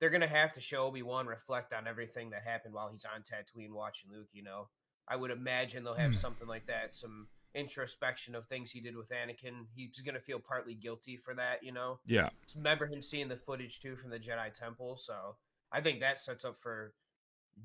they're 0.00 0.10
gonna 0.10 0.26
have 0.26 0.52
to 0.54 0.60
show 0.60 0.82
Obi 0.82 1.02
Wan 1.02 1.26
reflect 1.26 1.72
on 1.72 1.86
everything 1.86 2.30
that 2.30 2.42
happened 2.42 2.74
while 2.74 2.90
he's 2.90 3.04
on 3.06 3.22
Tatooine 3.22 3.72
watching 3.72 4.10
Luke. 4.10 4.28
You 4.32 4.42
know, 4.42 4.68
I 5.08 5.16
would 5.16 5.30
imagine 5.30 5.84
they'll 5.84 5.94
have 5.94 6.12
Hmm. 6.12 6.18
something 6.18 6.48
like 6.48 6.66
that, 6.66 6.92
some 6.92 7.28
introspection 7.54 8.34
of 8.34 8.46
things 8.48 8.70
he 8.70 8.80
did 8.80 8.96
with 8.96 9.10
Anakin. 9.10 9.66
He's 9.74 10.00
gonna 10.00 10.20
feel 10.20 10.40
partly 10.40 10.74
guilty 10.74 11.16
for 11.16 11.34
that, 11.34 11.62
you 11.62 11.72
know 11.72 12.00
Yeah. 12.04 12.30
remember 12.56 12.86
him 12.86 13.00
seeing 13.02 13.28
the 13.28 13.36
footage 13.36 13.80
too 13.80 13.96
from 13.96 14.10
the 14.10 14.18
Jedi 14.18 14.52
Temple. 14.52 14.96
So 14.96 15.36
I 15.72 15.80
think 15.80 16.00
that 16.00 16.18
sets 16.18 16.44
up 16.44 16.58
for 16.58 16.94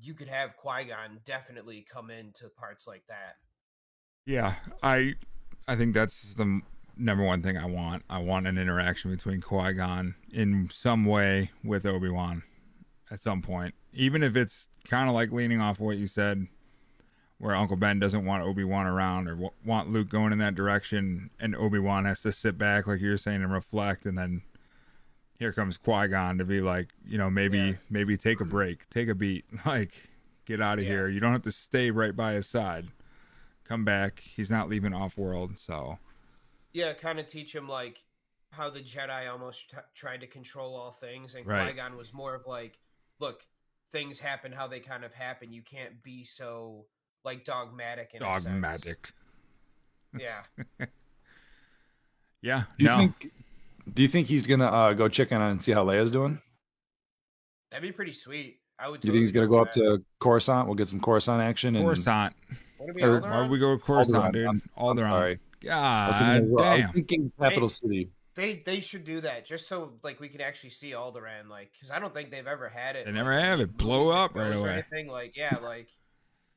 you 0.00 0.14
could 0.14 0.28
have 0.28 0.56
Qui 0.56 0.84
Gon 0.84 1.20
definitely 1.24 1.84
come 1.92 2.10
into 2.10 2.48
parts 2.48 2.86
like 2.86 3.04
that. 3.08 3.36
Yeah, 4.24 4.54
I 4.82 5.14
I 5.66 5.76
think 5.76 5.94
that's 5.94 6.34
the 6.34 6.60
number 6.96 7.24
one 7.24 7.42
thing 7.42 7.56
I 7.56 7.66
want. 7.66 8.04
I 8.08 8.18
want 8.18 8.46
an 8.46 8.58
interaction 8.58 9.10
between 9.10 9.40
Qui 9.40 9.72
Gon 9.74 10.14
in 10.32 10.70
some 10.72 11.04
way 11.04 11.50
with 11.64 11.84
Obi 11.86 12.08
Wan 12.10 12.42
at 13.10 13.20
some 13.20 13.42
point, 13.42 13.74
even 13.92 14.22
if 14.22 14.36
it's 14.36 14.68
kind 14.84 15.08
of 15.08 15.14
like 15.14 15.32
leaning 15.32 15.60
off 15.60 15.80
what 15.80 15.96
you 15.98 16.06
said, 16.06 16.46
where 17.40 17.56
Uncle 17.56 17.76
Ben 17.76 17.98
doesn't 17.98 18.24
want 18.26 18.44
Obi 18.44 18.64
Wan 18.64 18.86
around 18.86 19.26
or 19.26 19.32
w- 19.32 19.50
want 19.64 19.90
Luke 19.90 20.10
going 20.10 20.30
in 20.30 20.38
that 20.38 20.54
direction, 20.54 21.30
and 21.40 21.56
Obi 21.56 21.78
Wan 21.78 22.04
has 22.04 22.20
to 22.20 22.32
sit 22.32 22.58
back, 22.58 22.86
like 22.86 23.00
you're 23.00 23.16
saying, 23.16 23.42
and 23.42 23.50
reflect, 23.50 24.04
and 24.04 24.16
then 24.16 24.42
here 25.38 25.50
comes 25.50 25.78
Qui 25.78 26.06
Gon 26.08 26.36
to 26.36 26.44
be 26.44 26.60
like, 26.60 26.88
you 27.06 27.16
know, 27.16 27.30
maybe 27.30 27.56
Yeah. 27.58 27.72
maybe 27.88 28.18
take 28.18 28.40
a 28.40 28.44
break, 28.44 28.88
take 28.90 29.08
a 29.08 29.14
beat, 29.14 29.46
like 29.66 29.92
get 30.44 30.60
out 30.60 30.78
of 30.78 30.84
Yeah. 30.84 30.90
here. 30.90 31.08
You 31.08 31.18
don't 31.18 31.32
have 31.32 31.42
to 31.44 31.52
stay 31.52 31.90
right 31.90 32.14
by 32.14 32.34
his 32.34 32.46
side 32.46 32.88
come 33.64 33.84
back. 33.84 34.20
He's 34.20 34.50
not 34.50 34.68
leaving 34.68 34.92
off 34.92 35.16
world, 35.16 35.58
so 35.58 35.98
Yeah, 36.72 36.92
kind 36.92 37.18
of 37.20 37.26
teach 37.26 37.54
him 37.54 37.68
like 37.68 38.02
how 38.50 38.68
the 38.68 38.80
Jedi 38.80 39.30
almost 39.30 39.70
t- 39.70 39.76
tried 39.94 40.20
to 40.20 40.26
control 40.26 40.74
all 40.74 40.90
things, 40.92 41.34
and 41.36 41.46
Right. 41.46 41.68
Qui 41.68 41.76
Gon 41.76 41.96
was 41.96 42.12
more 42.12 42.34
of 42.34 42.46
like, 42.46 42.78
look, 43.18 43.46
things 43.90 44.18
happen 44.18 44.52
how 44.52 44.66
they 44.66 44.80
kind 44.80 45.04
of 45.04 45.14
happen. 45.14 45.52
You 45.52 45.62
can't 45.62 46.02
be 46.02 46.24
so 46.24 46.86
like 47.24 47.44
dogmatic. 47.44 48.12
In 48.14 48.22
a 48.22 48.26
sense." 48.26 48.44
dogmatic. 48.44 49.12
Yeah, 50.18 50.42
Yeah, 52.42 52.64
Do 52.78 52.84
you 52.84 52.86
no, 52.90 52.96
think? 52.98 53.30
Do 53.92 54.02
you 54.02 54.08
think 54.08 54.26
he's 54.26 54.46
gonna 54.46 54.66
uh, 54.66 54.92
go 54.94 55.08
check 55.08 55.30
in 55.32 55.40
on 55.40 55.50
and 55.52 55.62
see 55.62 55.72
how 55.72 55.84
Leia's 55.84 56.10
doing? 56.10 56.40
that'd 57.70 57.82
be 57.82 57.92
pretty 57.92 58.12
sweet. 58.12 58.58
I 58.78 58.88
would. 58.88 59.00
Do 59.00 59.08
you 59.08 59.12
think 59.12 59.20
he's 59.22 59.32
gonna 59.32 59.46
totally 59.46 59.64
go 59.64 59.92
up 59.94 59.98
to 59.98 60.04
Coruscant? 60.20 60.66
We'll 60.66 60.74
get 60.74 60.88
some 60.88 61.00
Coruscant 61.00 61.42
action. 61.42 61.76
And 61.76 61.84
Coruscant. 61.84 62.34
What 62.78 62.90
are 62.90 62.92
we, 62.94 63.02
or- 63.02 63.20
Alderaan? 63.20 63.30
Why 63.30 63.40
would 63.42 63.50
we 63.50 63.58
go 63.58 63.72
with 63.72 63.82
Coruscant, 63.82 64.24
Alderaan. 64.24 64.32
dude? 64.32 64.46
I'm- 64.46 64.62
Alderaan. 64.78 65.10
sorry. 65.10 65.38
I 65.70 66.08
was, 66.08 66.18
God 66.18 66.20
thinking, 66.22 66.56
of- 66.58 66.64
I 66.64 66.76
was 66.76 66.84
thinking 66.94 67.32
capital 67.38 67.68
city. 67.68 68.10
They 68.34 68.62
they 68.64 68.80
should 68.80 69.04
do 69.04 69.20
that 69.20 69.44
just 69.44 69.68
so 69.68 69.92
like 70.02 70.18
we 70.18 70.28
can 70.28 70.40
actually 70.40 70.70
see 70.70 70.92
Alderaan, 70.92 71.48
like 71.50 71.72
because 71.74 71.90
I 71.90 71.98
don't 71.98 72.14
think 72.14 72.30
they've 72.30 72.46
ever 72.46 72.68
had 72.68 72.96
it. 72.96 73.04
They 73.04 73.10
like, 73.12 73.16
never 73.16 73.38
have 73.38 73.60
it 73.60 73.76
blow 73.76 74.10
up 74.10 74.34
right 74.34 74.52
shows 74.52 74.62
or 74.62 74.64
away. 74.66 74.72
Anything 74.72 75.08
like 75.08 75.36
yeah, 75.36 75.56
like 75.62 75.88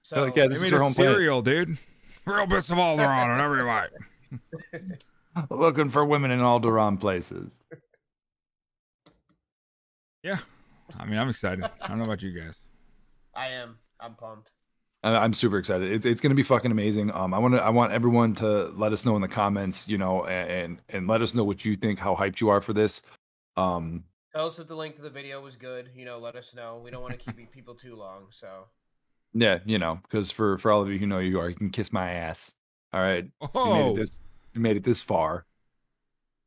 so. 0.04 0.16
They're 0.16 0.26
like, 0.26 0.36
yeah, 0.36 0.44
They 0.44 0.50
this 0.50 0.62
made 0.62 0.68
is 0.68 0.74
our 0.74 0.80
a 0.80 0.84
home 0.84 0.94
planet. 0.94 1.44
dude. 1.44 1.78
Real 2.26 2.46
bits 2.48 2.70
of 2.70 2.78
Alderaan 2.78 3.28
on 3.28 3.40
every 3.42 3.64
bite. 3.66 5.50
Looking 5.50 5.90
for 5.90 6.06
women 6.06 6.30
in 6.32 6.40
Alderaan 6.40 7.00
places. 7.00 7.60
Yeah. 10.24 10.38
I 10.98 11.06
mean, 11.06 11.18
I'm 11.20 11.30
excited. 11.30 11.66
I 11.82 11.88
don't 11.88 11.98
know 11.98 12.06
about 12.06 12.22
you 12.22 12.32
guys. 12.32 12.60
I 13.36 13.48
am. 13.50 13.78
I'm 14.00 14.14
pumped. 14.16 14.52
I- 15.04 15.16
I'm 15.18 15.34
super 15.34 15.58
excited. 15.58 15.92
It's 15.92 16.06
it's 16.06 16.22
gonna 16.22 16.36
be 16.36 16.44
fucking 16.44 16.72
amazing. 16.72 17.12
Um, 17.14 17.34
I 17.34 17.40
want 17.40 17.56
to 17.56 17.62
I 17.62 17.70
want 17.70 17.92
everyone 17.92 18.36
to 18.36 18.66
let 18.76 18.94
us 18.94 19.04
know 19.06 19.16
in 19.18 19.22
the 19.22 19.28
comments, 19.28 19.88
you 19.88 19.98
know, 19.98 20.26
and 20.26 20.80
and 20.90 21.08
let 21.08 21.22
us 21.22 21.34
know 21.34 21.44
what 21.44 21.66
you 21.66 21.76
think, 21.76 22.00
how 22.00 22.16
hyped 22.16 22.40
you 22.40 22.50
are 22.50 22.62
for 22.62 22.72
this. 22.74 23.02
Um, 23.58 24.06
Tell 24.34 24.48
us 24.48 24.60
if 24.60 24.68
the 24.68 24.76
link 24.76 24.96
to 24.96 25.02
the 25.02 25.10
video 25.10 25.42
was 25.42 25.56
good. 25.58 25.90
You 25.96 26.06
know, 26.06 26.20
let 26.20 26.36
us 26.36 26.56
know. 26.56 26.80
We 26.84 26.90
don't 26.90 27.02
want 27.02 27.20
to 27.20 27.34
keep 27.34 27.52
people 27.52 27.76
too 27.76 27.96
long. 27.96 28.28
So 28.30 28.66
yeah, 29.34 29.60
you 29.66 29.80
know, 29.80 30.00
because 30.04 30.32
for 30.32 30.58
for 30.58 30.72
all 30.72 30.82
of 30.82 30.90
you 30.90 30.98
who 31.00 31.08
know 31.08 31.20
who 31.20 31.26
you 31.26 31.40
are, 31.40 31.50
you 31.50 31.56
can 31.56 31.70
kiss 31.70 31.92
my 31.92 32.12
ass. 32.12 32.54
All 32.94 33.02
right, 33.02 33.24
you 33.26 33.32
made 33.42 33.50
Oh, 33.56 33.92
it 33.92 33.96
this 33.96 34.12
you 34.54 34.62
made 34.62 34.78
it 34.78 34.84
this 34.84 35.02
far. 35.02 35.46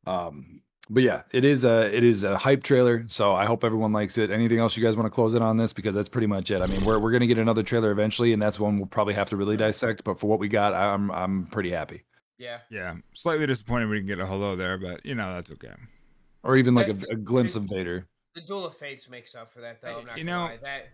Um, 0.05 0.61
but 0.89 1.03
yeah, 1.03 1.23
it 1.31 1.43
is 1.43 1.65
a 1.65 1.93
it 1.93 2.03
is 2.03 2.23
a 2.23 2.37
hype 2.37 2.63
trailer. 2.63 3.03
So 3.07 3.33
I 3.35 3.45
hope 3.45 3.63
everyone 3.65 3.91
likes 3.91 4.17
it. 4.17 4.31
Anything 4.31 4.59
else 4.59 4.77
you 4.77 4.83
guys 4.83 4.95
want 4.95 5.05
to 5.05 5.09
close 5.09 5.33
it 5.33 5.41
on 5.41 5.57
this 5.57 5.73
because 5.73 5.93
that's 5.93 6.07
pretty 6.07 6.27
much 6.27 6.49
it. 6.49 6.61
I 6.61 6.67
mean, 6.67 6.83
we're 6.85 6.97
we're 6.99 7.11
gonna 7.11 7.27
get 7.27 7.37
another 7.37 7.63
trailer 7.63 7.91
eventually, 7.91 8.31
and 8.31 8.41
that's 8.41 8.59
one 8.59 8.77
we'll 8.77 8.85
probably 8.87 9.13
have 9.15 9.29
to 9.31 9.35
really 9.35 9.57
dissect. 9.57 10.03
But 10.05 10.17
for 10.19 10.27
what 10.27 10.39
we 10.39 10.47
got, 10.47 10.73
I'm 10.73 11.11
I'm 11.11 11.47
pretty 11.47 11.71
happy. 11.71 12.03
yeah, 12.37 12.59
yeah. 12.69 12.95
Slightly 13.13 13.45
disappointed 13.47 13.89
we 13.89 13.97
didn't 13.97 14.07
get 14.07 14.19
a 14.19 14.25
hello 14.25 14.55
there, 14.55 14.77
but 14.77 15.05
you 15.05 15.13
know 15.15 15.33
that's 15.33 15.51
okay. 15.51 15.73
Or 16.43 16.55
even 16.55 16.73
like 16.73 16.87
a, 16.87 16.95
a 17.11 17.15
glimpse 17.17 17.55
of 17.57 17.63
Vader. 17.63 18.07
the 18.33 18.39
Duel 18.41 18.65
of 18.65 18.77
Fates 18.77 19.09
makes 19.09 19.35
up 19.35 19.51
for 19.51 19.59
that, 19.59 19.81
though. 19.81 19.99
I'm 19.99 20.05
not 20.05 20.17
You 20.17 20.23
gonna 20.23 20.37
know- 20.37 20.45
lie. 20.45 20.57
That 20.61 20.87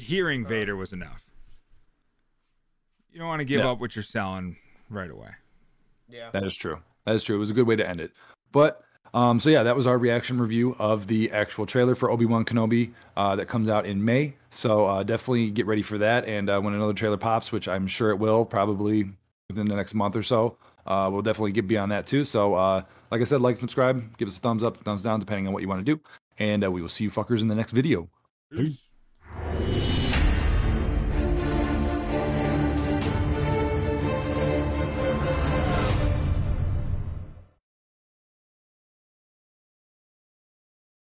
Hearing 0.00 0.44
Uh. 0.46 0.48
Vader 0.48 0.76
was 0.76 0.92
enough. 0.92 1.24
You 3.12 3.18
don't 3.18 3.28
want 3.28 3.40
to 3.40 3.44
give 3.44 3.60
Yeah. 3.60 3.70
up 3.70 3.80
what 3.80 3.94
you're 3.96 4.02
selling 4.02 4.56
right 4.88 5.10
away. 5.10 5.30
yeah. 6.08 6.30
That 6.32 6.44
is 6.44 6.56
true. 6.56 6.80
That 7.06 7.14
is 7.14 7.22
true. 7.24 7.36
It 7.36 7.38
was 7.38 7.50
a 7.50 7.54
good 7.54 7.66
way 7.66 7.76
to 7.76 7.88
end 7.88 8.00
it. 8.00 8.12
But 8.52 8.82
um, 9.14 9.40
so 9.40 9.50
yeah, 9.50 9.62
that 9.64 9.74
was 9.76 9.86
our 9.86 9.98
reaction 9.98 10.40
review 10.40 10.76
of 10.78 11.06
the 11.08 11.30
actual 11.32 11.66
trailer 11.66 11.94
for 11.94 12.10
Obi 12.10 12.24
Wan 12.26 12.44
Kenobi 12.44 12.92
uh, 13.16 13.34
that 13.36 13.46
comes 13.46 13.68
out 13.68 13.84
in 13.86 14.04
May. 14.04 14.34
So 14.50 14.86
uh, 14.86 15.02
definitely 15.02 15.50
get 15.50 15.66
ready 15.66 15.82
for 15.82 15.98
that. 15.98 16.24
And 16.26 16.48
uh, 16.48 16.60
when 16.60 16.74
another 16.74 16.92
trailer 16.92 17.16
pops, 17.16 17.50
which 17.52 17.66
I'm 17.68 17.86
sure 17.88 18.10
it 18.10 18.16
will, 18.18 18.44
probably 18.44 19.08
within 19.48 19.66
the 19.66 19.74
next 19.76 19.94
month 19.94 20.14
or 20.16 20.22
so, 20.22 20.56
uh, 20.86 21.08
we'll 21.12 21.22
definitely 21.22 21.52
get 21.52 21.66
beyond 21.68 21.90
that 21.92 22.06
too. 22.06 22.22
So 22.24 22.54
uh, 22.54 22.82
like 23.10 23.20
I 23.20 23.24
said, 23.24 23.40
like, 23.40 23.56
subscribe, 23.56 24.16
give 24.16 24.28
us 24.28 24.36
a 24.36 24.40
thumbs 24.40 24.62
up, 24.62 24.82
thumbs 24.84 25.02
down, 25.02 25.18
depending 25.20 25.46
on 25.48 25.52
what 25.52 25.62
you 25.62 25.68
want 25.68 25.84
to 25.84 25.94
do. 25.96 26.00
And 26.38 26.64
uh, 26.64 26.70
we 26.70 26.80
will 26.82 26.88
see 26.88 27.04
you 27.04 27.10
fuckers 27.10 27.40
in 27.40 27.48
the 27.48 27.54
next 27.56 27.72
video. 27.72 28.08
Peace. 28.52 28.86